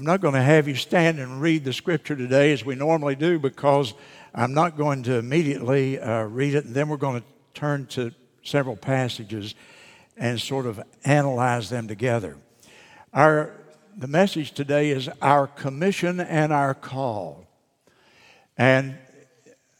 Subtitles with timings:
[0.00, 3.16] I'm not going to have you stand and read the scripture today as we normally
[3.16, 3.92] do because
[4.34, 8.10] I'm not going to immediately uh, read it, and then we're going to turn to
[8.42, 9.54] several passages
[10.16, 12.38] and sort of analyze them together.
[13.12, 13.52] Our,
[13.94, 17.46] the message today is our commission and our call.
[18.56, 18.96] And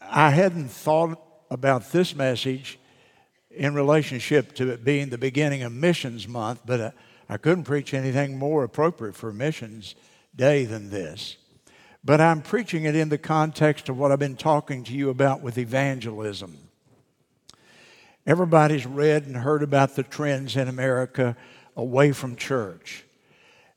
[0.02, 1.18] I hadn't thought
[1.50, 2.78] about this message
[3.50, 6.90] in relationship to it being the beginning of Missions Month, but uh,
[7.30, 9.94] I couldn't preach anything more appropriate for Missions
[10.34, 11.36] Day than this.
[12.04, 15.42] But I'm preaching it in the context of what I've been talking to you about
[15.42, 16.56] with evangelism.
[18.26, 21.36] Everybody's read and heard about the trends in America
[21.76, 23.04] away from church.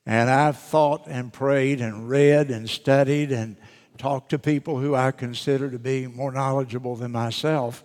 [0.05, 3.55] And I've thought and prayed and read and studied and
[3.97, 7.83] talked to people who I consider to be more knowledgeable than myself.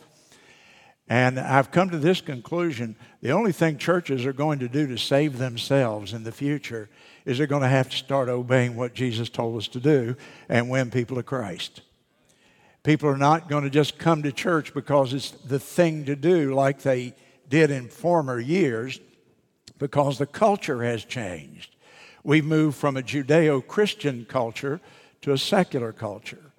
[1.09, 4.99] And I've come to this conclusion the only thing churches are going to do to
[4.99, 6.89] save themselves in the future
[7.29, 10.17] is they're going to have to start obeying what Jesus told us to do
[10.49, 11.83] and win people to Christ.
[12.83, 16.55] People are not going to just come to church because it's the thing to do
[16.55, 17.15] like they
[17.51, 18.99] did in former years,
[19.79, 21.77] because the culture has changed.
[22.25, 24.81] We've moved from a Judeo Christian culture
[25.21, 26.53] to a secular culture.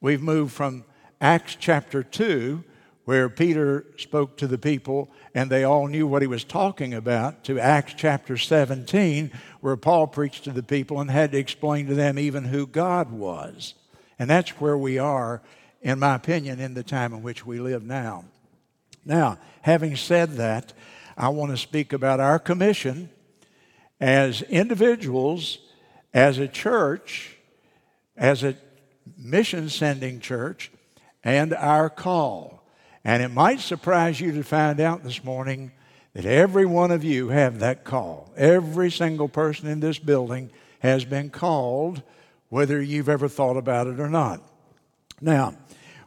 [0.00, 0.84] We've moved from
[1.20, 2.62] Acts chapter 2,
[3.04, 7.44] where Peter spoke to the people and they all knew what he was talking about,
[7.44, 11.94] to Acts chapter 17, where Paul preached to the people and had to explain to
[11.94, 13.74] them even who God was.
[14.18, 15.42] And that's where we are,
[15.82, 18.24] in my opinion, in the time in which we live now.
[19.04, 20.72] Now, having said that,
[21.16, 23.10] I want to speak about our commission
[24.00, 25.58] as individuals,
[26.12, 27.36] as a church,
[28.16, 28.56] as a
[29.18, 30.70] mission sending church,
[31.22, 32.63] and our call.
[33.04, 35.72] And it might surprise you to find out this morning
[36.14, 38.32] that every one of you have that call.
[38.36, 42.02] Every single person in this building has been called,
[42.48, 44.40] whether you've ever thought about it or not.
[45.20, 45.54] Now,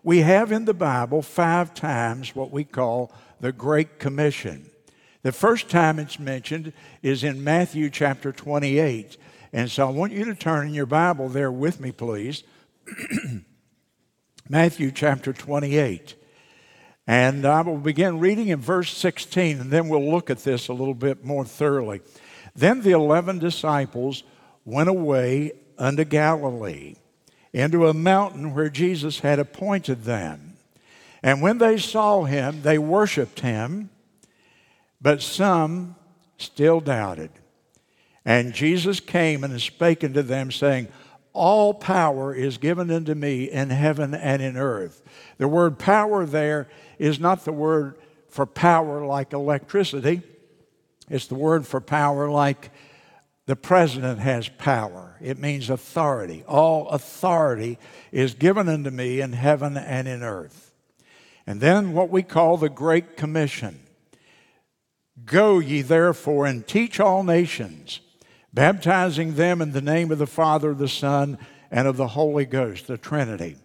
[0.03, 4.69] we have in the Bible five times what we call the Great Commission.
[5.21, 9.17] The first time it's mentioned is in Matthew chapter 28.
[9.51, 12.43] And so I want you to turn in your Bible there with me, please.
[14.49, 16.15] Matthew chapter 28.
[17.07, 20.73] And I will begin reading in verse 16, and then we'll look at this a
[20.73, 22.01] little bit more thoroughly.
[22.53, 24.23] Then the eleven disciples
[24.65, 26.95] went away unto Galilee,
[27.53, 30.57] into a mountain where Jesus had appointed them.
[31.23, 33.89] And when they saw him, they worshiped him,
[35.01, 35.95] but some
[36.37, 37.31] still doubted.
[38.25, 40.89] And Jesus came and spake unto them, saying,
[41.37, 45.03] All power is given unto me in heaven and in earth.
[45.37, 46.67] The word power there
[46.97, 47.95] is not the word
[48.27, 50.23] for power like electricity,
[51.09, 52.71] it's the word for power like
[53.45, 55.15] the president has power.
[55.21, 56.43] It means authority.
[56.47, 57.77] All authority
[58.11, 60.73] is given unto me in heaven and in earth.
[61.45, 63.79] And then what we call the Great Commission
[65.25, 68.01] Go ye therefore and teach all nations,
[68.53, 71.37] baptizing them in the name of the Father, the Son,
[71.69, 73.57] and of the Holy Ghost, the Trinity,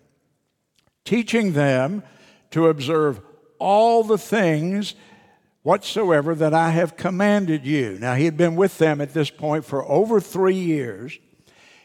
[1.04, 2.02] teaching them
[2.50, 3.20] to observe
[3.58, 4.94] all the things
[5.62, 7.96] whatsoever that I have commanded you.
[8.00, 11.18] Now, he had been with them at this point for over three years.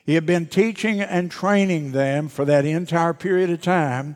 [0.04, 4.16] He had been teaching and training them for that entire period of time.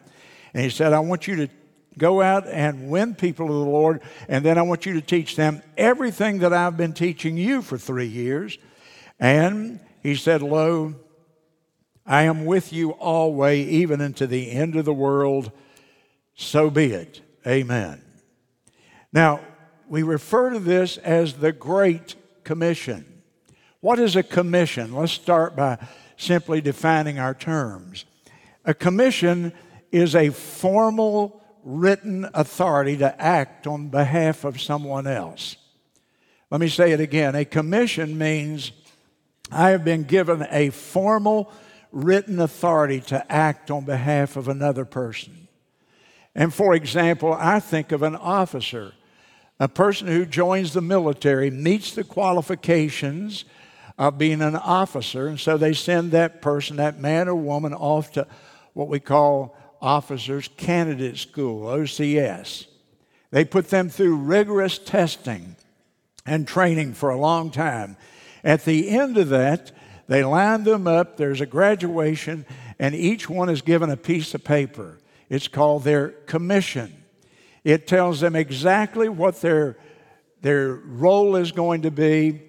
[0.54, 1.50] And he said, I want you to
[1.98, 5.36] go out and win people to the Lord, and then I want you to teach
[5.36, 8.58] them everything that I've been teaching you for three years.
[9.22, 10.96] And he said, Lo,
[12.06, 15.52] I am with you always, even unto the end of the world.
[16.36, 17.22] So be it.
[17.46, 18.02] Amen.
[19.14, 19.40] Now,
[19.88, 23.06] we refer to this as the Great Commission.
[23.80, 24.94] What is a commission?
[24.96, 25.78] Let's start by
[26.18, 28.06] simply defining our terms.
[28.66, 29.54] A commission
[29.92, 35.58] is a formal written authority to act on behalf of someone else.
[36.50, 37.36] Let me say it again.
[37.36, 38.72] A commission means
[39.52, 41.52] I have been given a formal
[41.92, 45.48] written authority to act on behalf of another person.
[46.34, 48.94] And for example, I think of an officer,
[49.60, 53.44] a person who joins the military, meets the qualifications
[53.98, 58.14] of being an officer, and so they send that person, that man or woman, off
[58.14, 58.26] to
[58.74, 62.68] what we call Officers Candidate School, OCS.
[63.32, 65.56] They put them through rigorous testing
[66.26, 67.98] and training for a long time.
[68.44, 69.72] At the end of that,
[70.08, 72.46] they line them up, there's a graduation,
[72.80, 74.98] and each one is given a piece of paper.
[75.30, 77.04] It's called their commission.
[77.64, 79.78] It tells them exactly what their,
[80.42, 82.42] their role is going to be,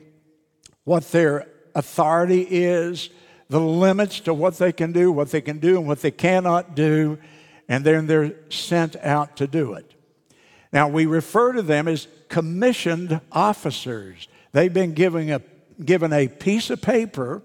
[0.84, 3.10] what their authority is,
[3.48, 6.74] the limits to what they can do, what they can do, and what they cannot
[6.74, 7.18] do,
[7.68, 9.94] and then they're sent out to do it.
[10.72, 14.26] Now, we refer to them as commissioned officers.
[14.52, 15.42] They've been given a,
[15.84, 17.42] given a piece of paper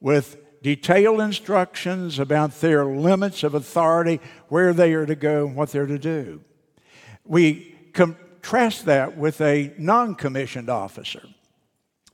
[0.00, 5.70] with detailed instructions about their limits of authority, where they are to go, and what
[5.70, 6.40] they're to do.
[7.24, 11.22] We contrast that with a non commissioned officer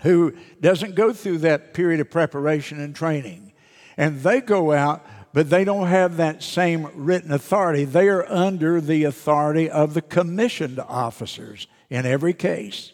[0.02, 3.52] who doesn't go through that period of preparation and training.
[3.96, 7.84] And they go out, but they don't have that same written authority.
[7.84, 12.92] They are under the authority of the commissioned officers in every case.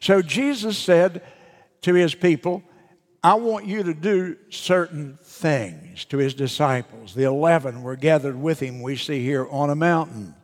[0.00, 1.22] So Jesus said
[1.84, 2.62] to his people,
[3.22, 7.14] I want you to do certain things to his disciples.
[7.14, 10.34] The 11 were gathered with him, we see here on a mountain.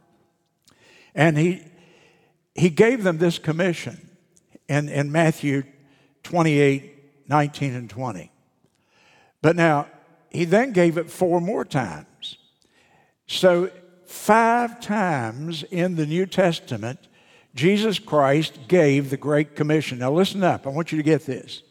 [1.15, 1.63] And he,
[2.55, 4.11] he gave them this commission
[4.69, 5.65] in, in Matthew
[6.23, 6.97] 28
[7.29, 8.33] 19 and 20.
[9.41, 9.87] But now,
[10.31, 12.39] he then gave it four more times.
[13.29, 13.71] So,
[14.05, 16.99] five times in the New Testament,
[17.55, 19.99] Jesus Christ gave the Great Commission.
[19.99, 20.67] Now, listen up.
[20.67, 21.63] I want you to get this.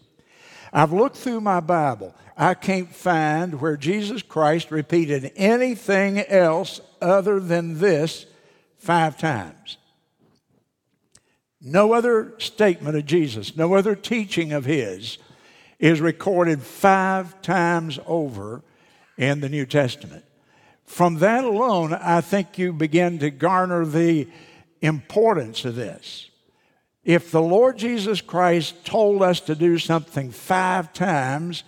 [0.73, 2.13] I've looked through my Bible.
[2.37, 8.25] I can't find where Jesus Christ repeated anything else other than this
[8.77, 9.77] five times.
[11.61, 15.17] No other statement of Jesus, no other teaching of his
[15.79, 18.61] is recorded five times over
[19.17, 20.23] in the New Testament.
[20.85, 24.27] From that alone, I think you begin to garner the
[24.81, 26.29] importance of this.
[27.03, 31.63] If the Lord Jesus Christ told us to do something five times,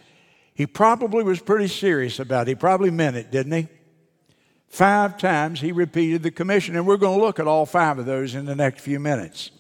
[0.54, 2.52] he probably was pretty serious about it.
[2.52, 3.68] He probably meant it, didn't he?
[4.68, 8.06] Five times he repeated the commission, and we're going to look at all five of
[8.06, 9.52] those in the next few minutes.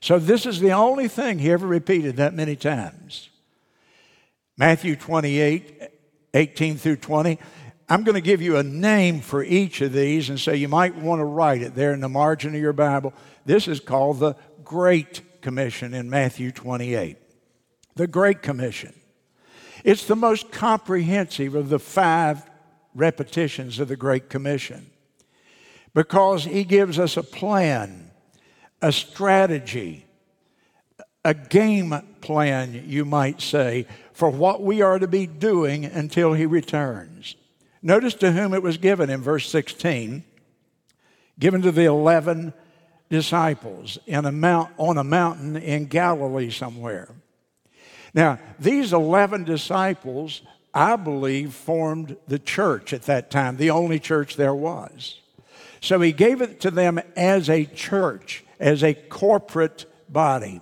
[0.00, 3.28] So, this is the only thing he ever repeated that many times.
[4.56, 5.82] Matthew 28,
[6.32, 7.38] 18 through 20.
[7.90, 10.94] I'm going to give you a name for each of these, and so you might
[10.94, 13.12] want to write it there in the margin of your Bible.
[13.44, 17.16] This is called the Great Commission in Matthew 28.
[17.96, 18.94] The Great Commission.
[19.82, 22.48] It's the most comprehensive of the five
[22.94, 24.88] repetitions of the Great Commission
[25.92, 28.06] because he gives us a plan
[28.82, 30.06] a strategy,
[31.24, 36.46] a game plan, you might say, for what we are to be doing until he
[36.46, 37.36] returns.
[37.82, 40.24] Notice to whom it was given in verse 16
[41.38, 42.52] given to the 11
[43.08, 47.08] disciples in a mount, on a mountain in Galilee somewhere.
[48.12, 50.42] Now, these 11 disciples,
[50.74, 55.18] I believe, formed the church at that time, the only church there was.
[55.80, 60.60] So he gave it to them as a church as a corporate body.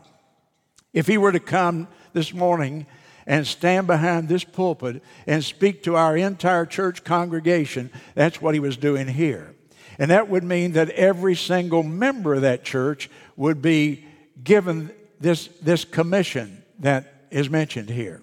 [0.93, 2.87] If he were to come this morning
[3.29, 8.61] and stand behind this pulpit and speak to our entire church congregation, that's what he
[8.61, 9.55] was doing here.
[9.99, 14.07] And that would mean that every single member of that church would be
[14.43, 14.91] given
[15.21, 18.23] this, this commission that is mentioned here.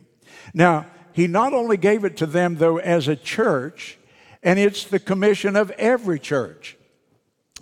[0.54, 4.00] Now, he not only gave it to them, though, as a church,
[4.42, 6.78] and it's the commission of every church.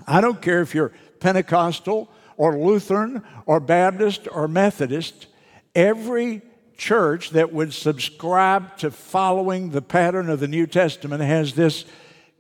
[0.08, 5.28] I don't care if you're Pentecostal or Lutheran or Baptist or Methodist,
[5.76, 6.42] every
[6.78, 11.86] church that would subscribe to following the pattern of the New Testament has this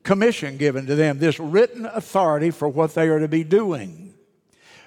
[0.04, 4.14] commission given to them, this written authority for what they are to be doing.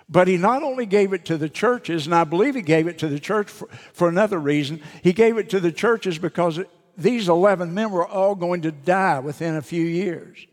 [0.08, 2.98] But he not only gave it to the churches, and I believe he gave it
[2.98, 6.60] to the church for, for another reason, he gave it to the churches because
[6.96, 10.46] these 11 men were all going to die within a few years.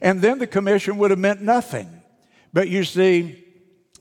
[0.00, 2.02] And then the commission would have meant nothing.
[2.52, 3.44] But you see,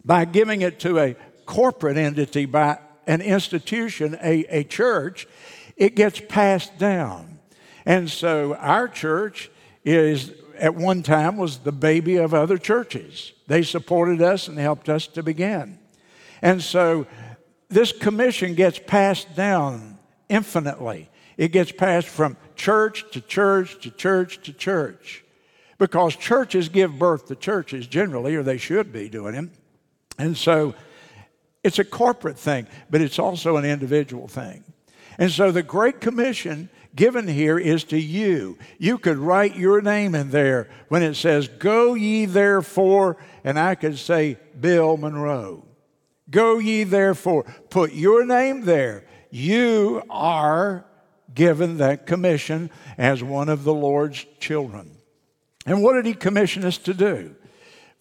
[0.06, 2.78] by giving it to a corporate entity, by
[3.10, 5.28] an institution, a, a church,
[5.76, 7.40] it gets passed down.
[7.84, 9.50] And so our church
[9.84, 13.34] is at one time was the baby of other churches.
[13.48, 15.80] They supported us and helped us to begin.
[16.44, 17.08] And so
[17.68, 19.98] this commission gets passed down
[20.30, 21.10] infinitely.
[21.36, 25.26] It gets passed from church to church to church to church
[25.80, 29.50] because churches give birth to churches generally, or they should be doing it.
[30.20, 30.76] And so
[31.64, 34.64] it's a corporate thing, but it's also an individual thing.
[35.18, 38.58] And so the Great Commission given here is to you.
[38.78, 43.76] You could write your name in there when it says, Go ye therefore, and I
[43.76, 45.66] could say, Bill Monroe.
[46.30, 47.44] Go ye therefore.
[47.70, 49.04] Put your name there.
[49.30, 50.86] You are
[51.34, 54.98] given that commission as one of the Lord's children.
[55.66, 57.36] And what did he commission us to do?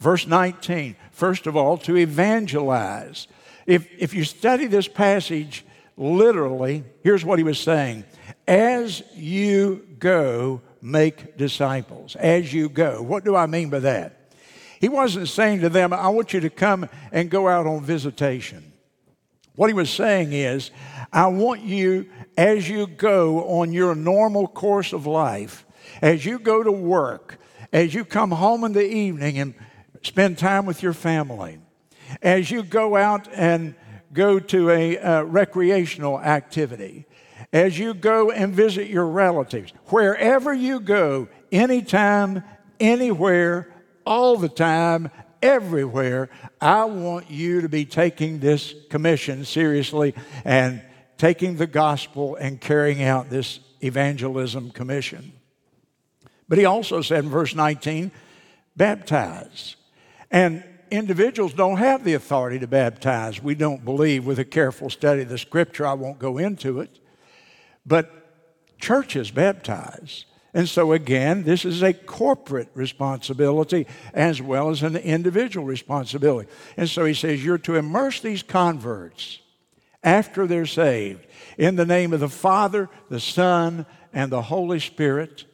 [0.01, 3.27] Verse 19, first of all, to evangelize.
[3.69, 5.63] If, if you study this passage
[5.99, 8.05] literally, here's what he was saying
[8.47, 12.17] As you go, make disciples.
[12.17, 13.03] As you go.
[13.03, 14.33] What do I mean by that?
[14.81, 18.73] He wasn't saying to them, I want you to come and go out on visitation.
[19.55, 20.71] What he was saying is,
[21.13, 22.09] I want you,
[22.39, 25.67] as you go on your normal course of life,
[26.01, 27.39] as you go to work,
[27.71, 29.55] as you come home in the evening and
[30.03, 31.59] spend time with your family,
[32.23, 33.75] as you go out and
[34.13, 37.07] go to a uh, recreational activity,
[37.53, 42.43] as you go and visit your relatives, wherever you go, anytime,
[42.81, 43.73] anywhere,
[44.05, 45.11] all the time,
[45.43, 46.31] everywhere.
[46.61, 50.83] I want you to be taking this commission seriously and
[51.17, 55.33] taking the gospel and carrying out this evangelism commission.
[56.49, 58.11] But he also said in verse 19,
[58.77, 59.77] baptize.
[60.31, 63.43] And individuals don't have the authority to baptize.
[63.43, 65.87] We don't believe with a careful study of the scripture.
[65.87, 66.99] I won't go into it.
[67.87, 68.11] But
[68.79, 70.25] churches baptize.
[70.55, 76.51] And so, again, this is a corporate responsibility as well as an individual responsibility.
[76.77, 79.41] And so he says, You're to immerse these converts
[80.03, 81.27] after they're saved
[81.59, 85.45] in the name of the Father, the Son, and the Holy Spirit.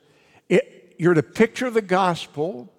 [0.49, 2.73] It, you're to picture the gospel,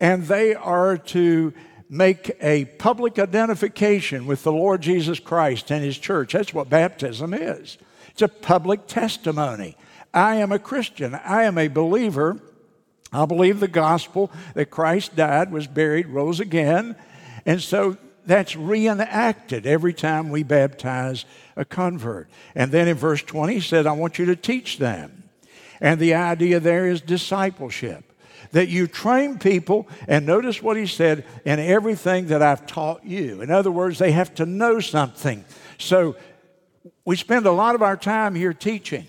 [0.00, 1.52] and they are to
[1.92, 6.32] make a public identification with the Lord Jesus Christ and His church.
[6.32, 7.76] That's what baptism is.
[8.12, 9.76] It's a public testimony.
[10.14, 11.14] I am a Christian.
[11.14, 12.40] I am a believer.
[13.12, 16.96] I believe the gospel that Christ died, was buried, rose again.
[17.44, 22.30] And so that's reenacted every time we baptize a convert.
[22.54, 25.24] And then in verse 20, he said, I want you to teach them.
[25.78, 28.11] And the idea there is discipleship.
[28.52, 33.40] That you train people, and notice what he said, in everything that I've taught you.
[33.40, 35.44] In other words, they have to know something.
[35.78, 36.16] So
[37.04, 39.06] we spend a lot of our time here teaching.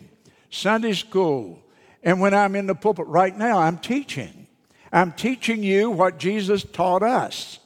[0.50, 1.60] Sunday school.
[2.04, 4.48] And when I'm in the pulpit right now, I'm teaching.
[4.92, 7.60] I'm teaching you what Jesus taught us.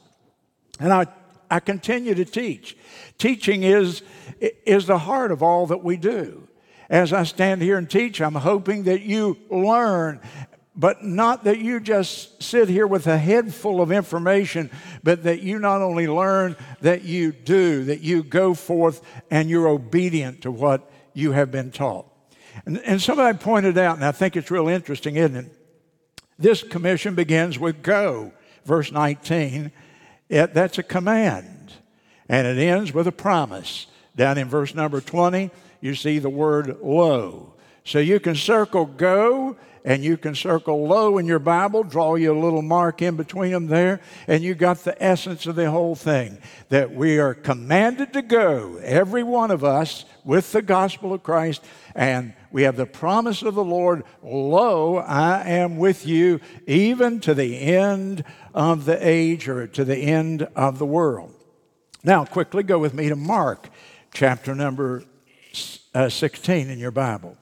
[0.80, 1.06] And I,
[1.50, 2.76] I continue to teach.
[3.18, 4.02] Teaching is,
[4.64, 6.48] is the heart of all that we do.
[6.88, 10.20] As I stand here and teach, I'm hoping that you learn,
[10.78, 14.70] but not that you just sit here with a head full of information,
[15.02, 19.66] but that you not only learn, that you do, that you go forth and you're
[19.66, 22.06] obedient to what you have been taught.
[22.64, 25.52] And, and somebody pointed out, and I think it's real interesting, isn't it?
[26.38, 28.32] This commission begins with go,
[28.64, 29.72] verse 19.
[30.28, 31.72] It, that's a command.
[32.28, 33.88] And it ends with a promise.
[34.14, 37.54] Down in verse number 20, you see the word lo.
[37.84, 42.32] So you can circle go and you can circle lo in your Bible, draw you
[42.32, 45.94] a little mark in between them there, and you got the essence of the whole
[45.94, 51.22] thing that we are commanded to go, every one of us, with the gospel of
[51.22, 57.20] Christ, and we have the promise of the Lord Lo, I am with you even
[57.20, 61.34] to the end of the age or to the end of the world.
[62.04, 63.68] Now, quickly go with me to Mark
[64.12, 65.02] chapter number
[65.94, 67.36] uh, 16 in your Bible.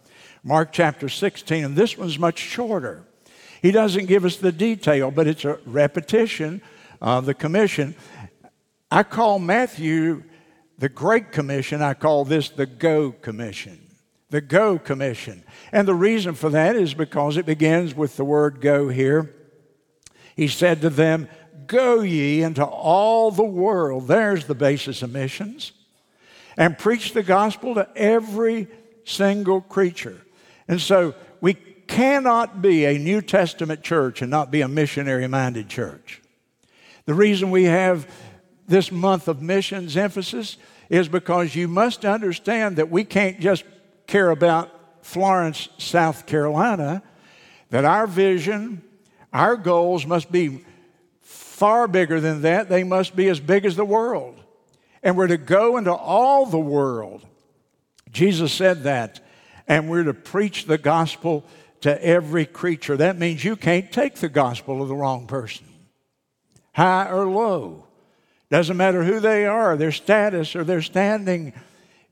[0.46, 3.04] Mark chapter 16, and this one's much shorter.
[3.60, 6.62] He doesn't give us the detail, but it's a repetition
[7.02, 7.96] of the commission.
[8.90, 10.22] I call Matthew
[10.78, 13.86] the Great Commission, I call this the Go Commission
[14.30, 15.42] the Go Commission.
[15.72, 19.34] And the reason for that is because it begins with the word go here.
[20.34, 21.28] He said to them,
[21.66, 24.08] Go ye into all the world.
[24.08, 25.72] There's the basis of missions.
[26.56, 28.68] And preach the gospel to every
[29.04, 30.20] single creature.
[30.68, 35.68] And so we cannot be a New Testament church and not be a missionary minded
[35.68, 36.20] church.
[37.04, 38.10] The reason we have
[38.66, 40.56] this month of missions emphasis
[40.88, 43.64] is because you must understand that we can't just
[44.06, 44.70] care about
[45.02, 47.02] Florence, South Carolina,
[47.70, 48.82] that our vision,
[49.32, 50.64] our goals must be
[51.20, 52.68] far bigger than that.
[52.68, 54.40] They must be as big as the world.
[55.02, 57.24] And we're to go into all the world.
[58.10, 59.20] Jesus said that.
[59.66, 61.44] And we're to preach the gospel
[61.80, 62.96] to every creature.
[62.96, 65.66] That means you can't take the gospel of the wrong person,
[66.72, 67.86] high or low.
[68.50, 71.52] Doesn't matter who they are, their status or their standing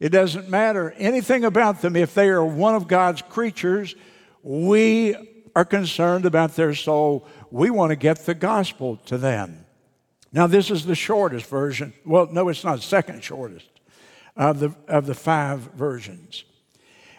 [0.00, 1.96] it doesn't matter anything about them.
[1.96, 3.94] If they are one of God's creatures,
[4.42, 5.16] we
[5.56, 7.26] are concerned about their soul.
[7.50, 9.64] We want to get the gospel to them.
[10.32, 11.92] Now, this is the shortest version.
[12.04, 13.68] Well, no, it's not second shortest
[14.36, 16.44] of the, of the five versions.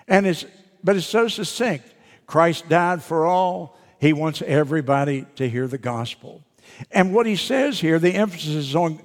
[0.08, 0.46] And it's,
[0.84, 1.86] but it's so succinct.
[2.28, 3.78] Christ died for all.
[4.00, 6.44] He wants everybody to hear the gospel.
[6.92, 9.00] And what he says here, the emphasis is on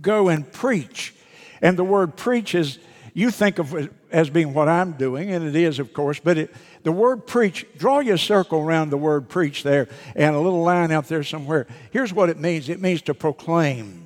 [0.00, 1.14] go and preach.
[1.62, 2.78] And the word preach is
[3.14, 6.36] you think of it as being what I'm doing, and it is, of course, but
[6.36, 10.62] it, the word preach, draw your circle around the word preach there and a little
[10.62, 11.66] line out there somewhere.
[11.90, 14.04] Here's what it means it means to proclaim.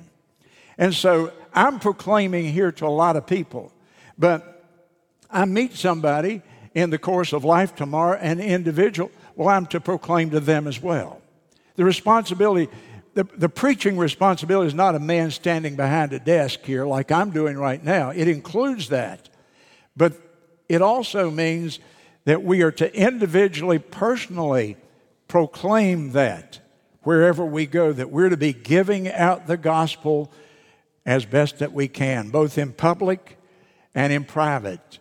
[0.77, 3.71] And so I'm proclaiming here to a lot of people,
[4.17, 4.50] but
[5.31, 6.41] I meet somebody
[6.73, 10.81] in the course of life tomorrow, an individual, well, I'm to proclaim to them as
[10.81, 11.21] well.
[11.75, 12.71] The responsibility,
[13.13, 17.31] the, the preaching responsibility is not a man standing behind a desk here like I'm
[17.31, 18.11] doing right now.
[18.11, 19.29] It includes that.
[19.97, 20.13] But
[20.69, 21.79] it also means
[22.25, 24.77] that we are to individually, personally
[25.27, 26.59] proclaim that
[27.03, 30.31] wherever we go, that we're to be giving out the gospel
[31.05, 33.37] as best that we can, both in public
[33.95, 34.99] and in private.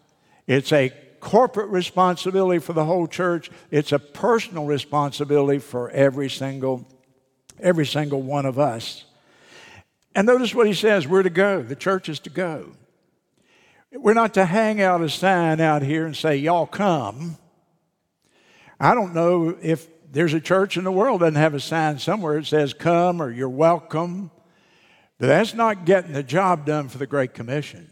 [0.50, 6.88] It's a corporate responsibility for the whole church, it's a personal responsibility for every single
[7.60, 9.04] every single one of us.
[10.12, 11.62] And notice what he says, we're to go.
[11.62, 12.72] The church is to go.
[13.92, 17.38] We're not to hang out a sign out here and say, Y'all come.
[18.80, 22.00] I don't know if there's a church in the world that doesn't have a sign
[22.00, 24.32] somewhere that says come or you're welcome.
[25.18, 27.89] But that's not getting the job done for the Great Commission.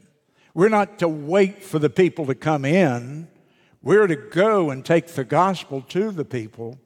[0.55, 3.29] We're not to wait for the people to come in.
[3.83, 6.79] We're to go and take the gospel to the people.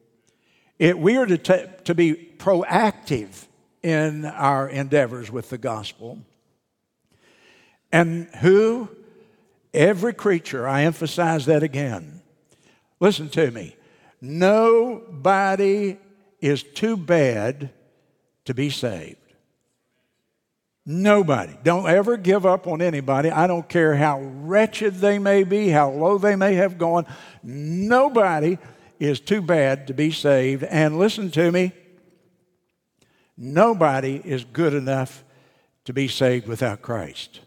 [0.78, 3.46] It, we are to, t- to be proactive
[3.82, 6.18] in our endeavors with the gospel.
[7.90, 8.88] And who?
[9.74, 12.20] Every creature, I emphasize that again.
[13.00, 13.74] Listen to me.
[14.20, 15.98] Nobody
[16.40, 17.70] is too bad
[18.44, 19.21] to be saved.
[20.84, 21.56] Nobody.
[21.62, 23.30] Don't ever give up on anybody.
[23.30, 27.06] I don't care how wretched they may be, how low they may have gone.
[27.42, 28.58] Nobody
[28.98, 30.64] is too bad to be saved.
[30.64, 31.72] And listen to me
[33.36, 35.24] nobody is good enough
[35.84, 37.40] to be saved without Christ.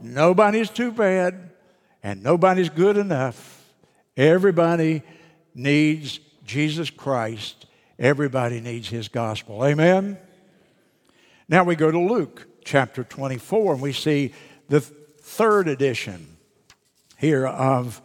[0.00, 1.50] Nobody's too bad,
[2.02, 3.62] and nobody's good enough.
[4.16, 5.02] Everybody
[5.54, 7.66] needs Jesus Christ.
[7.98, 9.64] Everybody needs His gospel.
[9.64, 10.18] Amen?
[11.48, 14.32] Now we go to Luke chapter 24, and we see
[14.68, 16.38] the third edition
[17.18, 18.00] here of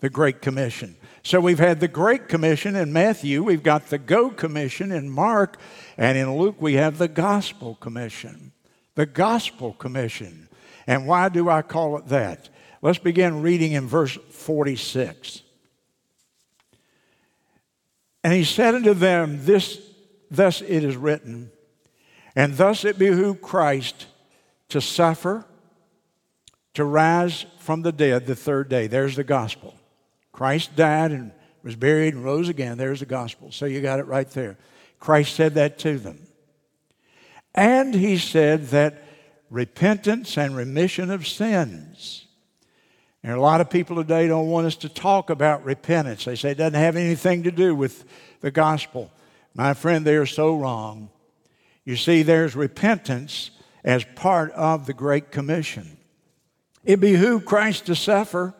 [0.00, 0.96] the Great Commission.
[1.22, 5.58] So we've had the Great Commission in Matthew, we've got the Go Commission in Mark,
[5.96, 8.52] and in Luke we have the Gospel Commission.
[8.96, 10.48] The Gospel Commission.
[10.86, 12.48] And why do I call it that?
[12.82, 15.42] Let's begin reading in verse 46.
[18.24, 19.80] And he said unto them, This
[20.28, 21.52] thus it is written,
[22.34, 24.06] and thus it behooved Christ
[24.68, 25.44] to suffer,
[26.74, 28.86] to rise from the dead the third day.
[28.86, 29.74] There's the gospel.
[30.32, 32.78] Christ died and was buried and rose again.
[32.78, 33.52] There's the gospel.
[33.52, 34.56] So you got it right there.
[34.98, 36.18] Christ said that to them.
[37.54, 39.02] And he said that
[39.50, 42.26] repentance and remission of sins.
[43.22, 46.24] And a lot of people today don't want us to talk about repentance.
[46.24, 48.04] They say it doesn't have anything to do with
[48.40, 49.10] the gospel.
[49.54, 51.10] My friend, they are so wrong.
[51.84, 53.50] You see, there's repentance
[53.84, 55.96] as part of the Great Commission.
[56.84, 58.54] It behooved Christ to suffer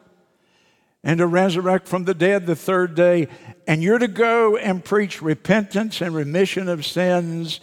[1.02, 3.28] and to resurrect from the dead the third day.
[3.66, 7.60] And you're to go and preach repentance and remission of sins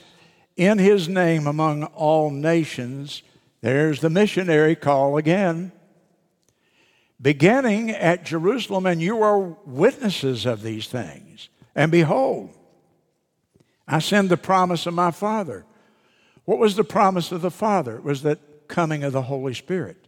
[0.55, 3.21] in his name among all nations.
[3.61, 5.71] There's the missionary call again.
[7.21, 11.49] Beginning at Jerusalem, and you are witnesses of these things.
[11.75, 12.56] And behold,
[13.87, 15.65] I send the promise of my Father.
[16.45, 17.97] What was the promise of the Father?
[17.97, 20.07] It was the coming of the Holy Spirit.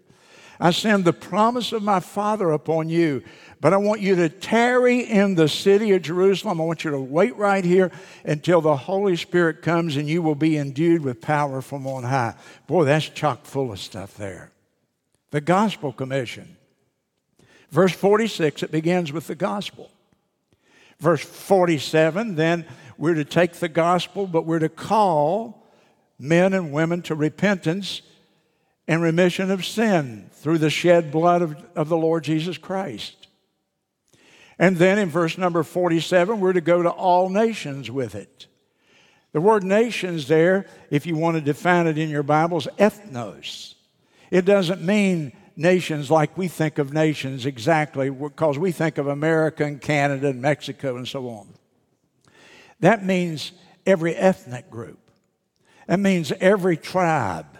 [0.59, 3.23] I send the promise of my Father upon you,
[3.61, 6.59] but I want you to tarry in the city of Jerusalem.
[6.59, 7.91] I want you to wait right here
[8.25, 12.35] until the Holy Spirit comes and you will be endued with power from on high.
[12.67, 14.51] Boy, that's chock full of stuff there.
[15.31, 16.57] The Gospel Commission.
[17.71, 19.91] Verse 46, it begins with the gospel.
[20.99, 22.65] Verse 47, then
[22.97, 25.65] we're to take the gospel, but we're to call
[26.19, 28.01] men and women to repentance
[28.87, 33.27] and remission of sin through the shed blood of, of the Lord Jesus Christ.
[34.57, 38.47] And then in verse number 47, we're to go to all nations with it.
[39.31, 43.75] The word nations there, if you want to define it in your Bibles, ethnos.
[44.31, 49.65] It doesn't mean nations like we think of nations exactly, because we think of America
[49.65, 51.49] and Canada and Mexico and so on.
[52.79, 53.51] That means
[53.85, 55.11] every ethnic group.
[55.85, 57.57] That means every tribe,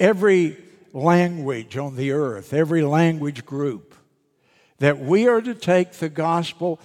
[0.00, 0.58] every
[0.92, 3.94] language on the earth, every language group.
[4.78, 6.80] That we are to take the gospel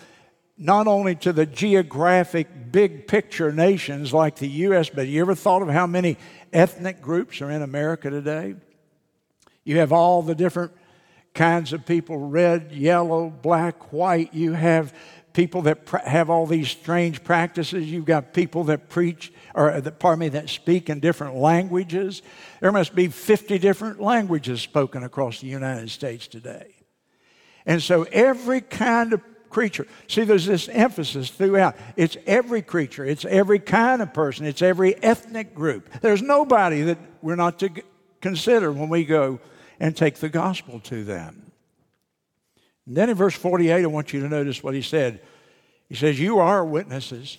[0.57, 5.63] not only to the geographic big picture nations like the U.S., but you ever thought
[5.63, 6.17] of how many
[6.53, 8.55] ethnic groups are in America today?
[9.65, 10.71] You have all the different
[11.33, 14.33] kinds of people red, yellow, black, white.
[14.33, 14.93] You have
[15.33, 17.91] people that pr- have all these strange practices.
[17.91, 22.21] You've got people that preach, or that, pardon me, that speak in different languages.
[22.61, 26.73] There must be 50 different languages spoken across the United States today.
[27.65, 31.75] And so every kind of creature, see, there's this emphasis throughout.
[31.95, 35.89] It's every creature, it's every kind of person, it's every ethnic group.
[36.01, 37.71] There's nobody that we're not to
[38.21, 39.39] consider when we go
[39.79, 41.51] and take the gospel to them.
[42.85, 45.21] And then in verse 48, I want you to notice what he said.
[45.89, 47.37] He says, You are witnesses.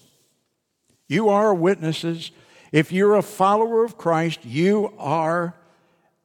[1.08, 2.32] You are witnesses.
[2.72, 5.54] If you're a follower of Christ, you are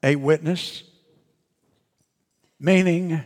[0.01, 0.83] a witness.
[2.59, 3.23] Meaning,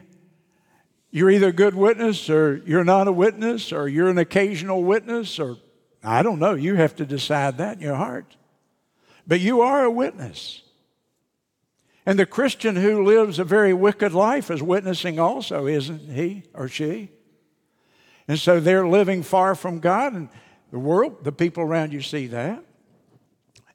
[1.11, 5.39] you're either a good witness or you're not a witness or you're an occasional witness
[5.39, 5.57] or
[6.03, 6.53] I don't know.
[6.53, 8.35] You have to decide that in your heart.
[9.25, 10.61] But you are a witness.
[12.05, 16.67] And the Christian who lives a very wicked life is witnessing also, isn't he or
[16.67, 17.09] she?
[18.27, 20.29] And so they're living far from God, and
[20.71, 22.63] the world, the people around you see that.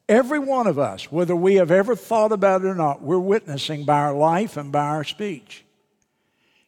[0.08, 3.84] Every one of us, whether we have ever thought about it or not, we're witnessing
[3.84, 5.64] by our life and by our speech.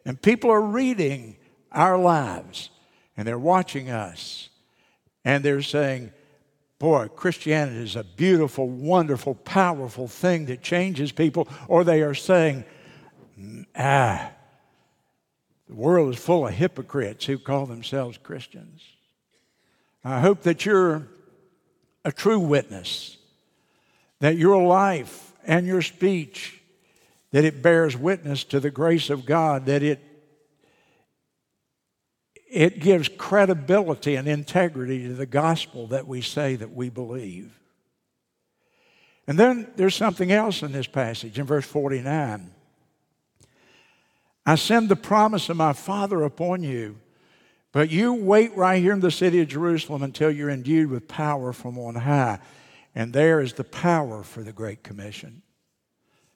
[0.04, 1.36] And people are reading
[1.72, 2.70] our lives,
[3.16, 4.48] and they're watching us,
[5.24, 6.12] and they're saying,
[6.82, 12.64] boy, Christianity is a beautiful, wonderful, powerful thing that changes people, or they are saying,
[13.76, 14.32] ah,
[15.68, 18.82] the world is full of hypocrites who call themselves Christians.
[20.04, 21.06] I hope that you're
[22.04, 23.16] a true witness,
[24.18, 26.60] that your life and your speech,
[27.30, 30.00] that it bears witness to the grace of God, that it
[32.52, 37.58] it gives credibility and integrity to the gospel that we say that we believe.
[39.26, 42.50] And then there's something else in this passage in verse 49.
[44.44, 46.98] I send the promise of my Father upon you,
[47.72, 51.54] but you wait right here in the city of Jerusalem until you're endued with power
[51.54, 52.38] from on high.
[52.94, 55.40] And there is the power for the Great Commission.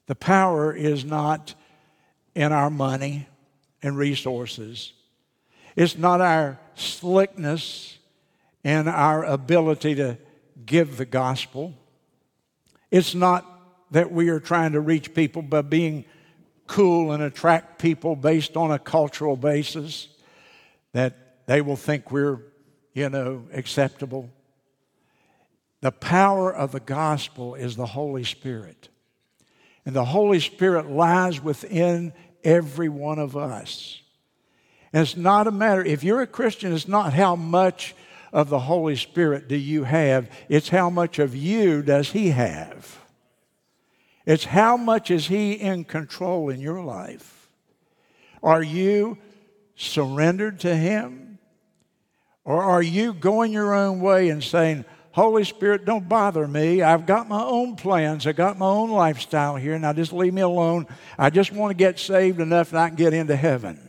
[0.07, 1.53] The power is not
[2.33, 3.27] in our money
[3.83, 4.93] and resources.
[5.77, 7.99] It's not our slickness
[8.63, 10.17] and our ability to
[10.65, 11.75] give the gospel.
[12.89, 13.45] It's not
[13.91, 16.05] that we are trying to reach people by being
[16.65, 20.07] cool and attract people based on a cultural basis
[20.93, 22.39] that they will think we're,
[22.93, 24.31] you know, acceptable.
[25.81, 28.89] The power of the gospel is the Holy Spirit.
[29.85, 32.13] And the Holy Spirit lies within
[32.43, 34.01] every one of us.
[34.93, 37.95] And it's not a matter, if you're a Christian, it's not how much
[38.31, 42.99] of the Holy Spirit do you have, it's how much of you does He have.
[44.25, 47.49] It's how much is He in control in your life.
[48.43, 49.17] Are you
[49.75, 51.39] surrendered to Him?
[52.43, 56.81] Or are you going your own way and saying, Holy Spirit, don't bother me.
[56.81, 58.27] I've got my own plans.
[58.27, 59.77] I've got my own lifestyle here.
[59.79, 60.85] Now just leave me alone.
[61.17, 63.86] I just want to get saved enough that I can get into heaven.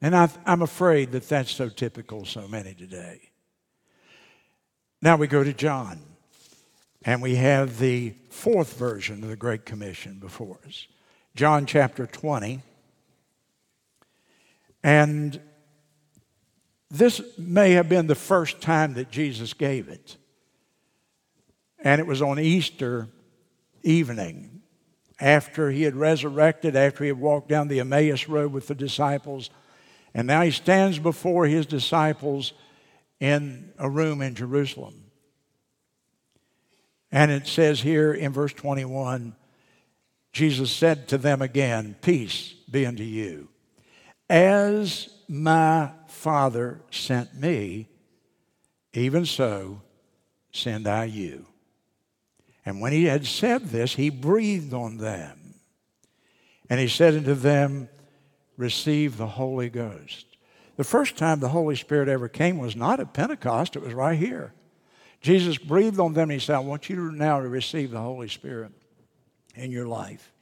[0.00, 3.30] And I, am afraid that that's so typical so many today.
[5.02, 6.00] Now we go to John,
[7.02, 10.86] and we have the fourth version of the Great Commission before us
[11.34, 12.60] John chapter 20.
[14.82, 15.40] And
[16.90, 20.16] this may have been the first time that Jesus gave it.
[21.80, 23.08] And it was on Easter
[23.82, 24.62] evening,
[25.20, 29.50] after he had resurrected, after he had walked down the Emmaus Road with the disciples
[30.18, 32.52] and now he stands before his disciples
[33.20, 35.04] in a room in Jerusalem.
[37.12, 39.36] And it says here in verse 21
[40.32, 43.48] Jesus said to them again, Peace be unto you.
[44.28, 47.88] As my Father sent me,
[48.94, 49.82] even so
[50.50, 51.46] send I you.
[52.66, 55.54] And when he had said this, he breathed on them.
[56.68, 57.88] And he said unto them,
[58.58, 60.26] receive the Holy Ghost.
[60.76, 64.18] The first time the Holy Spirit ever came was not at Pentecost, it was right
[64.18, 64.52] here.
[65.20, 68.28] Jesus breathed on them and he said, I want you now to receive the Holy
[68.28, 68.72] Spirit
[69.54, 70.32] in your life.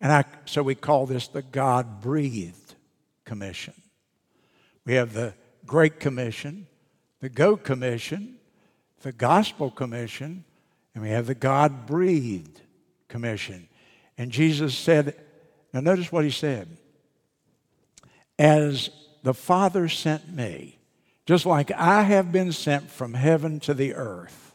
[0.00, 2.74] And I, so we call this the God breathed
[3.24, 3.74] commission.
[4.84, 6.66] We have the Great Commission,
[7.20, 8.36] the Go Commission,
[9.00, 10.44] the Gospel Commission,
[10.94, 12.60] and we have the God breathed
[13.08, 13.68] commission.
[14.18, 15.16] And Jesus said,
[15.72, 16.76] now notice what he said.
[18.38, 18.90] As
[19.22, 20.78] the Father sent me,
[21.24, 24.54] just like I have been sent from heaven to the earth,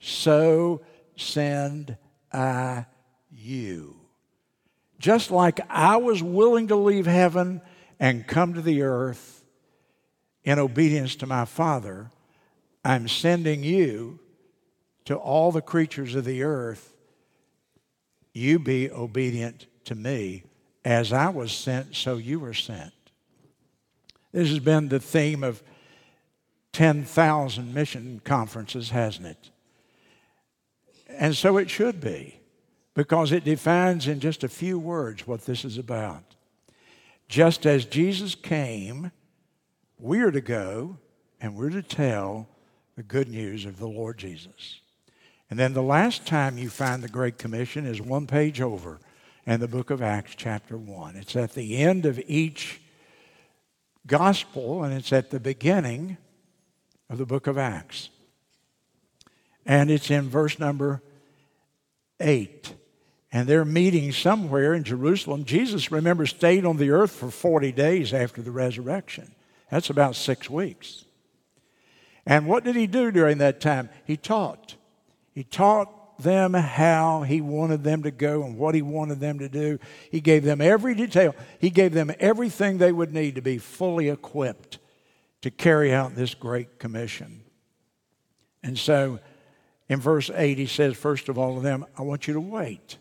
[0.00, 0.82] so
[1.16, 1.96] send
[2.32, 2.86] I
[3.30, 3.96] you.
[4.98, 7.60] Just like I was willing to leave heaven
[8.00, 9.44] and come to the earth
[10.44, 12.10] in obedience to my Father,
[12.84, 14.18] I'm sending you
[15.04, 16.96] to all the creatures of the earth.
[18.34, 20.44] You be obedient to me.
[20.88, 22.94] As I was sent, so you were sent.
[24.32, 25.62] This has been the theme of
[26.72, 29.50] 10,000 mission conferences, hasn't it?
[31.10, 32.40] And so it should be,
[32.94, 36.24] because it defines in just a few words what this is about.
[37.28, 39.12] Just as Jesus came,
[39.98, 40.96] we're to go
[41.38, 42.48] and we're to tell
[42.96, 44.80] the good news of the Lord Jesus.
[45.50, 49.00] And then the last time you find the Great Commission is one page over
[49.48, 51.16] in the book of Acts, chapter 1.
[51.16, 52.82] It's at the end of each
[54.06, 56.18] gospel, and it's at the beginning
[57.08, 58.10] of the book of Acts.
[59.64, 61.02] And it's in verse number
[62.20, 62.74] 8.
[63.32, 65.46] And they're meeting somewhere in Jerusalem.
[65.46, 69.34] Jesus, remember, stayed on the earth for 40 days after the resurrection.
[69.70, 71.06] That's about six weeks.
[72.26, 73.88] And what did he do during that time?
[74.04, 74.74] He taught.
[75.32, 79.48] He taught them how he wanted them to go and what he wanted them to
[79.48, 79.78] do.
[80.10, 81.34] He gave them every detail.
[81.58, 84.78] He gave them everything they would need to be fully equipped
[85.42, 87.42] to carry out this great commission.
[88.62, 89.20] And so
[89.88, 92.98] in verse 8, he says, first of all to them, I want you to wait.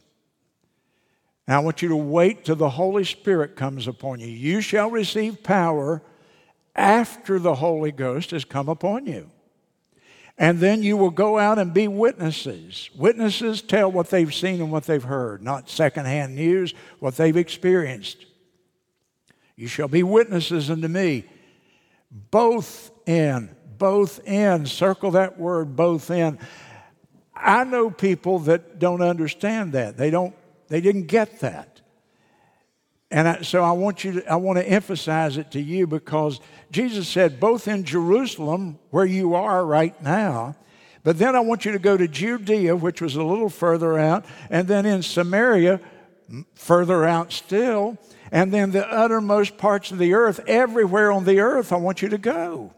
[1.47, 4.27] Now, I want you to wait till the Holy Spirit comes upon you.
[4.27, 6.01] You shall receive power
[6.75, 9.31] after the Holy Ghost has come upon you.
[10.37, 12.91] And then you will go out and be witnesses.
[12.95, 18.25] Witnesses tell what they've seen and what they've heard, not secondhand news, what they've experienced.
[19.55, 21.25] You shall be witnesses unto me,
[22.11, 26.37] both in, both in, circle that word, both in.
[27.35, 29.97] I know people that don't understand that.
[29.97, 30.35] They don't,
[30.67, 31.81] they didn't get that.
[33.09, 36.39] And I, so I want you to, I want to emphasize it to you because
[36.71, 40.55] Jesus said, both in Jerusalem, where you are right now,
[41.03, 44.25] but then I want you to go to Judea, which was a little further out,
[44.49, 45.79] and then in Samaria,
[46.55, 47.97] further out still,
[48.31, 52.09] and then the uttermost parts of the earth, everywhere on the earth, I want you
[52.09, 52.73] to go.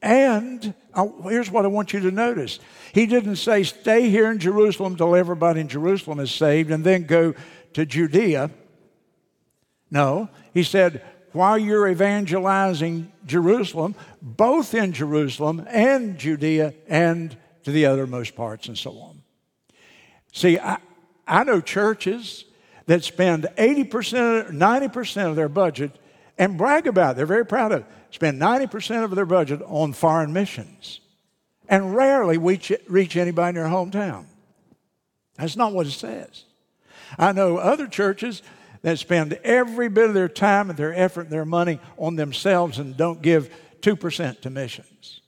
[0.00, 2.58] And I, here's what I want you to notice.
[2.92, 7.04] He didn't say, stay here in Jerusalem till everybody in Jerusalem is saved and then
[7.04, 7.34] go
[7.74, 8.50] to Judea.
[9.90, 11.02] No, he said,
[11.32, 18.76] while you're evangelizing Jerusalem, both in Jerusalem and Judea and to the othermost parts and
[18.76, 19.22] so on.
[20.32, 20.78] See, I,
[21.26, 22.44] I know churches
[22.86, 25.92] that spend 80%, 90% of their budget
[26.38, 27.16] and brag about it.
[27.16, 27.86] They're very proud of it.
[28.10, 31.00] Spend 90% of their budget on foreign missions
[31.68, 34.26] and rarely reach, reach anybody in their hometown.
[35.36, 36.44] That's not what it says.
[37.18, 38.42] I know other churches
[38.82, 42.78] that spend every bit of their time and their effort and their money on themselves
[42.78, 43.48] and don't give
[43.80, 45.20] 2% to missions.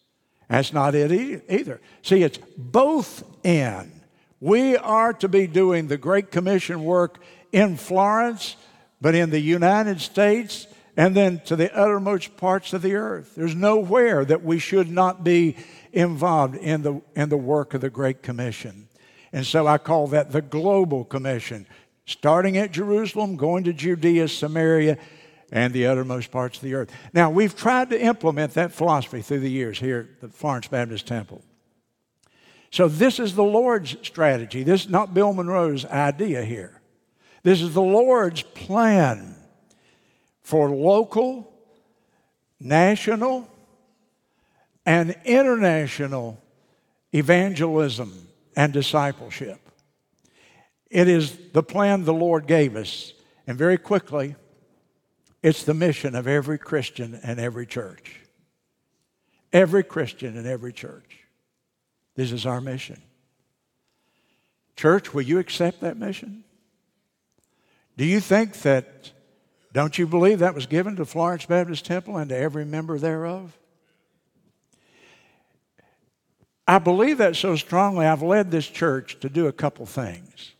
[0.48, 1.10] That's not it
[1.48, 1.80] either.
[2.02, 3.92] See, it's both in.
[4.40, 8.56] We are to be doing the Great Commission work in Florence,
[9.00, 13.34] but in the United States and then to the uttermost parts of the earth.
[13.34, 15.56] There's nowhere that we should not be
[15.92, 18.88] involved in the, in the work of the Great Commission.
[19.32, 21.66] And so I call that the Global Commission
[22.06, 24.98] starting at Jerusalem, going to Judea, Samaria,
[25.52, 26.90] and the uttermost parts of the earth.
[27.12, 31.06] Now, we've tried to implement that philosophy through the years here at the Florence Baptist
[31.06, 31.42] Temple.
[32.70, 34.64] So, this is the Lord's strategy.
[34.64, 36.80] This is not Bill Monroe's idea here.
[37.44, 39.36] This is the Lord's plan
[40.42, 41.52] for local,
[42.58, 43.48] national,
[44.84, 46.42] and international
[47.12, 49.63] evangelism and discipleship.
[50.94, 53.12] It is the plan the Lord gave us.
[53.48, 54.36] And very quickly,
[55.42, 58.20] it's the mission of every Christian and every church.
[59.52, 61.18] Every Christian and every church.
[62.14, 63.02] This is our mission.
[64.76, 66.44] Church, will you accept that mission?
[67.96, 69.10] Do you think that,
[69.72, 73.58] don't you believe that was given to Florence Baptist Temple and to every member thereof?
[76.68, 80.53] I believe that so strongly, I've led this church to do a couple things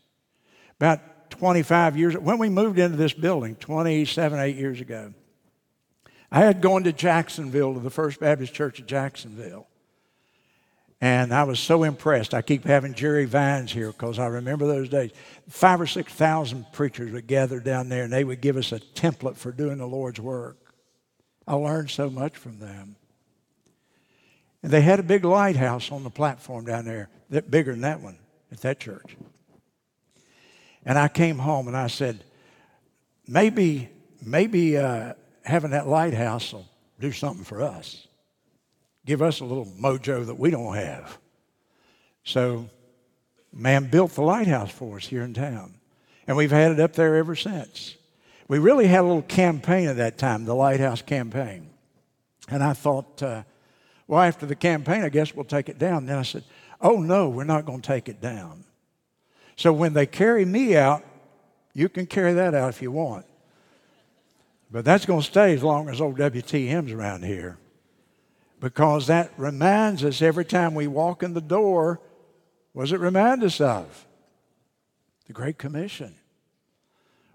[0.85, 5.15] about 25 years, when we moved into this building 27, 8 years ago,
[6.31, 9.67] I had gone to Jacksonville, to the First Baptist Church of Jacksonville.
[11.01, 12.35] And I was so impressed.
[12.35, 15.11] I keep having Jerry Vines here because I remember those days.
[15.49, 19.37] Five or 6,000 preachers would gather down there and they would give us a template
[19.37, 20.59] for doing the Lord's work.
[21.47, 22.97] I learned so much from them.
[24.63, 28.01] And they had a big lighthouse on the platform down there, that bigger than that
[28.01, 28.19] one
[28.51, 29.17] at that church.
[30.85, 32.25] And I came home and I said,
[33.27, 33.89] maybe,
[34.25, 36.67] maybe uh, having that lighthouse will
[37.01, 38.07] do something for us.
[39.07, 41.19] Give us a little mojo that we don't have.
[42.25, 42.69] So,
[43.53, 45.75] man built the lighthouse for us here in town.
[46.27, 47.97] And we've had it up there ever since.
[48.49, 51.71] We really had a little campaign at that time, the Lighthouse Campaign.
[52.49, 53.43] And I thought, uh,
[54.07, 56.07] well, after the campaign, I guess we'll take it down.
[56.07, 56.45] Then I said,
[56.81, 58.65] oh, no, we're not going to take it down.
[59.57, 61.05] So when they carry me out,
[61.75, 63.27] you can carry that out if you want.
[64.71, 67.59] But that's going to stay as long as old WTM's around here.
[68.61, 72.01] Because that reminds us every time we walk in the door,
[72.73, 74.07] what does it remind us of?
[75.27, 76.15] The Great Commission.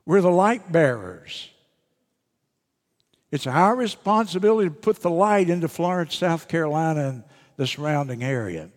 [0.05, 1.49] We're the light bearers.
[3.31, 7.23] It's our responsibility to put the light into Florence, South Carolina, and
[7.57, 8.69] the surrounding area.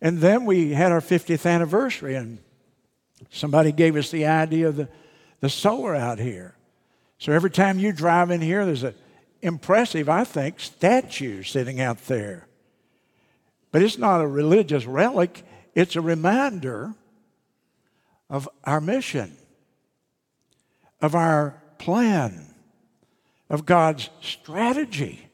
[0.00, 2.38] And then we had our 50th anniversary, and
[3.30, 4.88] somebody gave us the idea of the,
[5.40, 6.56] the solar out here.
[7.18, 8.94] So every time you drive in here, there's an
[9.40, 12.46] impressive, I think, statue sitting out there.
[13.72, 15.42] But it's not a religious relic,
[15.74, 16.94] it's a reminder
[18.30, 19.36] of our mission,
[21.00, 22.54] of our plan,
[23.50, 25.28] of God's strategy.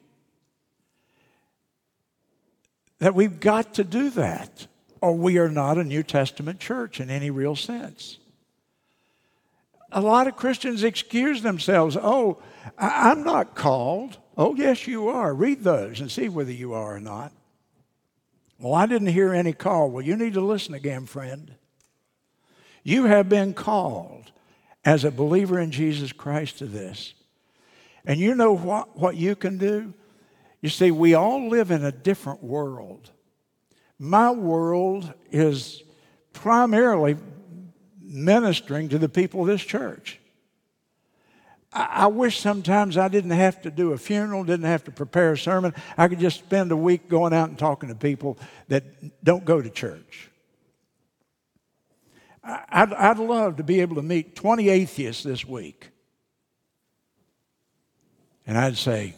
[3.00, 4.66] That we've got to do that,
[5.00, 8.18] or we are not a New Testament church in any real sense.
[9.92, 11.96] A lot of Christians excuse themselves.
[12.00, 12.40] Oh,
[12.78, 14.18] I'm not called.
[14.36, 15.34] Oh, yes, you are.
[15.34, 17.32] Read those and see whether you are or not.
[18.58, 19.90] Well, I didn't hear any call.
[19.90, 21.54] Well, you need to listen again, friend.
[22.84, 24.30] You have been called
[24.84, 27.14] as a believer in Jesus Christ to this.
[28.04, 29.94] And you know what, what you can do?
[30.61, 33.11] You see, we all live in a different world.
[33.99, 35.83] My world is
[36.33, 37.16] primarily
[38.01, 40.18] ministering to the people of this church.
[41.73, 45.38] I, wish sometimes I didn't have to do a funeral, didn't have to prepare a
[45.38, 45.73] sermon.
[45.96, 48.85] I could just spend a week going out and talking to people that
[49.25, 50.31] don't go to church.
[52.42, 55.90] I'd, I'd love to be able to meet 20 atheists this week.
[58.46, 59.14] And I'd say,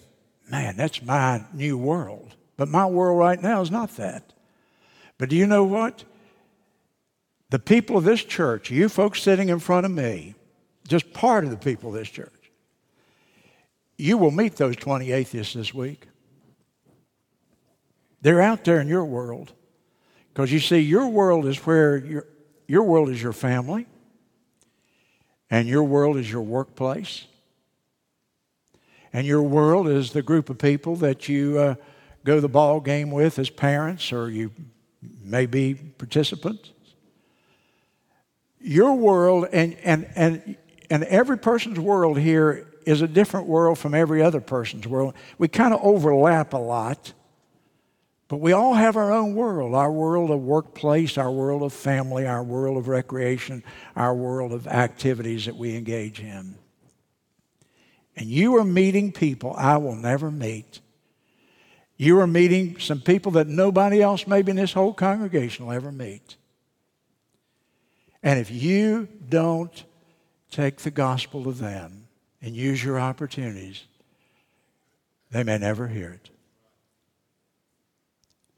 [0.53, 2.37] man, that's my new world.
[2.57, 4.35] But my world right now is not that.
[5.17, 6.05] But do you know what?
[7.49, 10.35] The people of this church, you folks sitting in front of me,
[10.87, 12.51] just part of the people of this church,
[13.97, 16.07] you will meet those 20 atheists this week.
[18.21, 19.53] They're out there in your world.
[20.33, 22.27] Because you see, your world is where your,
[22.67, 23.87] your world is your family,
[25.51, 27.27] and your world is your workplace,
[29.13, 31.75] and your world is the group of people that you uh,
[32.25, 34.53] go the ball game with as parents, or you
[35.23, 36.71] may be participants.
[38.61, 40.57] Your world and, and, and,
[40.89, 45.15] and every person's world here is a different world from every other person's world.
[45.39, 47.13] We kind of overlap a lot.
[48.29, 52.27] But we all have our own world our world of workplace, our world of family,
[52.27, 53.63] our world of recreation,
[53.95, 56.55] our world of activities that we engage in.
[58.17, 60.81] And you are meeting people I will never meet.
[61.97, 65.93] You are meeting some people that nobody else, maybe in this whole congregation, will ever
[65.93, 66.37] meet.
[68.23, 69.85] And if you don't
[70.51, 72.09] take the gospel to them
[72.41, 73.85] and use your opportunities,
[75.31, 76.31] they may never hear it.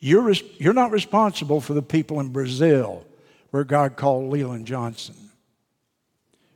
[0.00, 3.06] You're, you're not responsible for the people in Brazil
[3.52, 5.14] where God called Leland Johnson.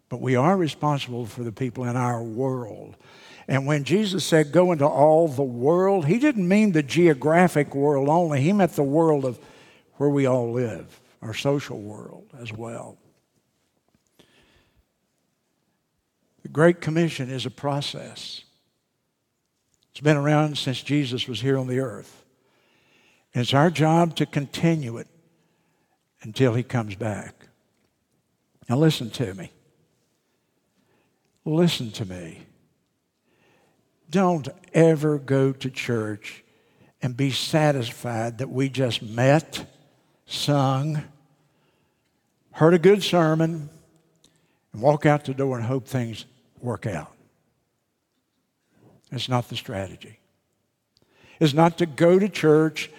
[0.08, 2.96] But we are responsible for the people in our world.
[3.46, 8.08] And when Jesus said, go into all the world, he didn't mean the geographic world
[8.08, 8.40] only.
[8.40, 9.38] He meant the world of
[9.94, 12.98] where we all live, our social world as well.
[16.42, 18.42] The Great Commission is a process.
[19.90, 22.24] It's been around since Jesus was here on the earth.
[23.34, 25.08] And it's our job to continue it
[26.22, 27.34] until he comes back.
[28.68, 29.50] Now, listen to me.
[31.48, 32.42] Listen to me.
[34.10, 36.44] Don't ever go to church
[37.00, 39.64] and be satisfied that we just met,
[40.26, 41.02] sung,
[42.52, 43.70] heard a good sermon,
[44.74, 46.26] and walk out the door and hope things
[46.60, 47.14] work out.
[49.10, 50.18] It's not the strategy.
[51.40, 52.90] It's not to go to church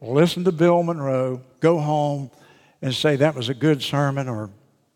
[0.00, 2.32] listen to Bill Monroe, go home
[2.80, 4.50] and say that was a good sermon, or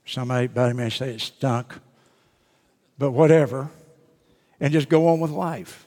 [0.05, 1.73] somebody may say it stunk,
[2.99, 3.69] but whatever,
[4.61, 5.87] and just go on with life.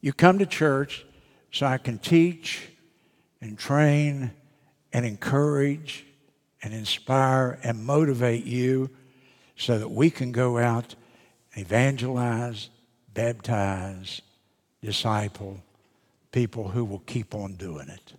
[0.00, 1.04] You come to church
[1.50, 2.68] so I can teach
[3.40, 4.30] and train
[4.92, 6.06] and encourage
[6.62, 8.90] and inspire and motivate you
[9.56, 10.94] so that we can go out
[11.56, 12.70] evangelize,
[13.14, 14.22] baptize,
[14.80, 15.60] disciple
[16.30, 18.12] people who will keep on doing it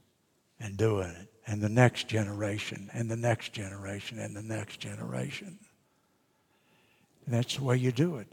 [0.60, 5.58] and doing it, and the next generation, and the next generation, and the next generation.
[7.30, 8.26] And that's the way you do it.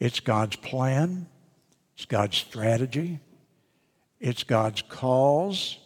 [0.00, 1.28] It's God's plan,
[1.94, 3.20] it's God's strategy,
[4.18, 5.78] it's God's cause,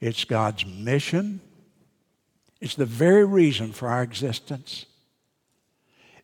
[0.00, 1.40] it's God's mission.
[2.60, 4.86] It's the very reason for our existence.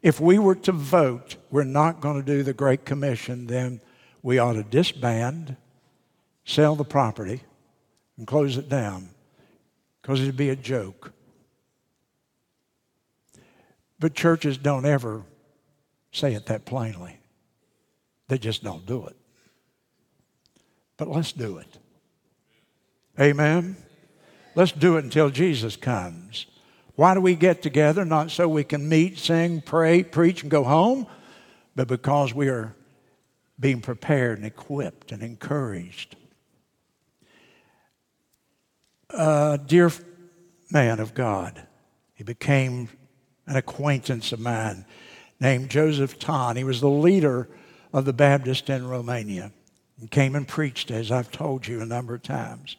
[0.03, 3.81] If we were to vote, we're not going to do the Great Commission, then
[4.21, 5.57] we ought to disband,
[6.45, 7.43] sell the property,
[8.17, 9.11] and close it down
[10.01, 11.13] because it'd be a joke.
[14.01, 15.23] But churches don't ever
[16.13, 17.19] say it that plainly,
[18.29, 19.17] they just don't do it.
[20.97, 21.79] But let's do it.
[23.21, 23.77] Amen.
[24.55, 26.47] Let's do it until Jesus comes.
[26.95, 28.05] Why do we get together?
[28.05, 31.07] Not so we can meet, sing, pray, preach, and go home,
[31.75, 32.75] but because we are
[33.59, 36.17] being prepared and equipped and encouraged.
[39.11, 39.91] A dear
[40.71, 41.67] man of God,
[42.15, 42.89] he became
[43.47, 44.85] an acquaintance of mine
[45.43, 46.57] named Joseph Ton.
[46.57, 47.49] He was the leader
[47.93, 49.51] of the Baptist in Romania
[50.01, 52.77] and came and preached, as I've told you a number of times.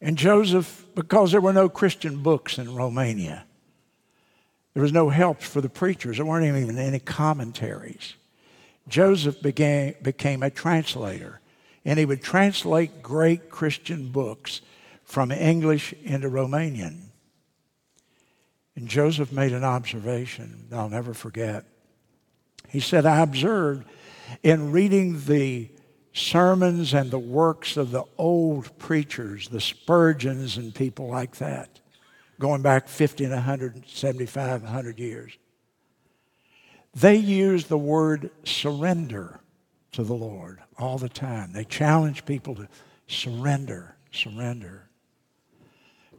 [0.00, 3.44] And Joseph, because there were no Christian books in Romania,
[4.72, 6.16] there was no help for the preachers.
[6.16, 8.14] There weren't even any commentaries.
[8.88, 11.40] Joseph began, became a translator,
[11.84, 14.62] and he would translate great Christian books
[15.04, 17.10] from English into Romanian.
[18.76, 21.64] And Joseph made an observation I'll never forget.
[22.68, 23.86] He said, I observed
[24.42, 25.70] in reading the
[26.12, 31.80] sermons and the works of the old preachers, the Spurgeons and people like that,
[32.40, 35.38] going back 50 and 175, 100 years.
[36.94, 39.40] They use the word surrender
[39.92, 41.52] to the Lord all the time.
[41.52, 42.68] They challenge people to
[43.06, 44.83] surrender, surrender.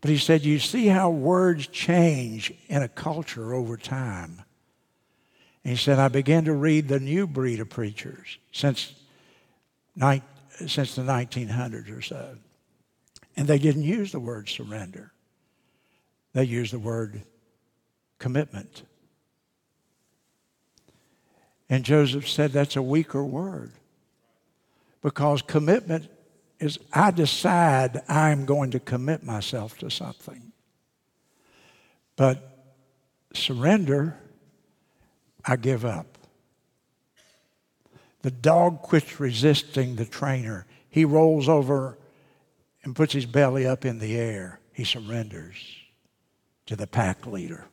[0.05, 4.43] But he said, You see how words change in a culture over time.
[5.63, 8.93] And he said, I began to read the new breed of preachers since
[9.97, 12.37] since the 1900s or so.
[13.35, 15.11] And they didn't use the word surrender,
[16.33, 17.23] they used the word
[18.19, 18.83] commitment.
[21.67, 23.71] And Joseph said that's a weaker word
[25.01, 26.11] because commitment
[26.59, 30.51] is I decide I'm going to commit myself to something.
[32.15, 32.73] But
[33.33, 34.17] surrender,
[35.43, 36.17] I give up.
[38.21, 40.65] The dog quits resisting the trainer.
[40.89, 41.97] He rolls over
[42.83, 44.59] and puts his belly up in the air.
[44.73, 45.57] He surrenders
[46.65, 47.65] to the pack leader.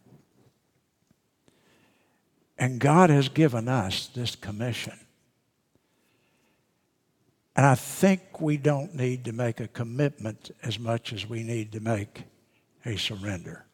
[2.58, 4.98] And God has given us this commission.
[7.54, 11.72] And I think we don't need to make a commitment as much as we need
[11.72, 12.24] to make
[12.86, 13.66] a surrender.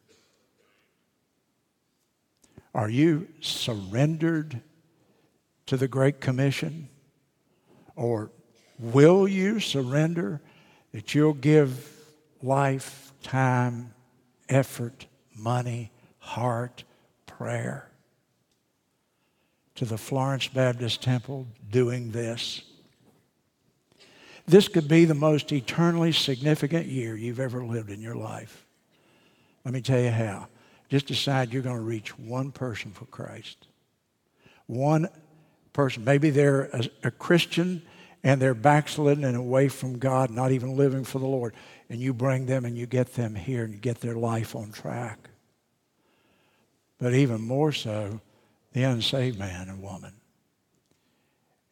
[2.74, 4.60] Are you surrendered
[5.66, 6.88] to the Great Commission?
[7.94, 8.30] Or
[8.78, 10.40] will you surrender
[10.92, 11.92] that you'll give
[12.42, 13.94] life, time,
[14.48, 15.06] effort,
[15.36, 16.84] money, heart,
[17.26, 17.90] prayer
[19.76, 22.62] to the Florence Baptist Temple doing this?
[24.48, 28.64] This could be the most eternally significant year you've ever lived in your life.
[29.64, 30.48] Let me tell you how.
[30.88, 33.66] Just decide you're going to reach one person for Christ.
[34.66, 35.08] One
[35.74, 36.02] person.
[36.02, 37.82] Maybe they're a, a Christian
[38.24, 41.54] and they're backslidden and away from God, not even living for the Lord.
[41.90, 44.72] And you bring them and you get them here and you get their life on
[44.72, 45.28] track.
[46.98, 48.22] But even more so,
[48.72, 50.14] the unsaved man and woman.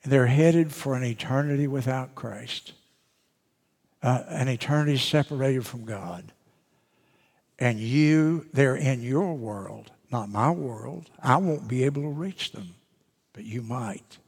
[0.07, 2.73] They're headed for an eternity without Christ,
[4.03, 6.33] uh, an eternity separated from God.
[7.59, 11.11] And you, they're in your world, not my world.
[11.23, 12.75] I won't be able to reach them
[13.37, 14.19] but you might.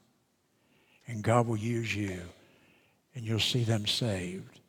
[1.09, 2.21] And God will use you,
[3.15, 4.61] and you'll see them saved.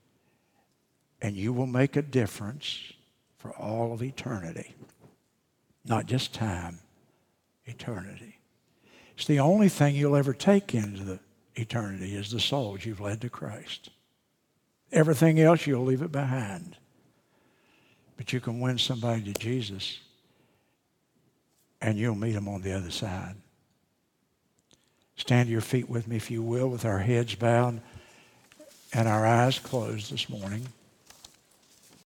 [1.21, 2.93] And you will make a difference
[3.37, 4.73] for all of eternity.
[5.83, 6.79] Not just time,
[7.65, 8.38] eternity.
[9.19, 11.19] It's the only thing you'll ever take into the
[11.53, 13.89] eternity is the souls you've led to Christ.
[14.93, 16.77] Everything else, you'll leave it behind.
[18.15, 19.99] But you can win somebody to Jesus,
[21.81, 23.35] and you'll meet them on the other side.
[25.17, 27.81] Stand to your feet with me, if you will, with our heads bowed
[28.93, 30.65] and our eyes closed this morning.